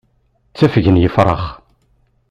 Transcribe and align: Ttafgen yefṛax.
Ttafgen 0.49 0.97
yefṛax. 1.03 1.43